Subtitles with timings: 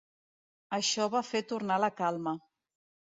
[0.77, 2.33] Això va fer tornar la calma.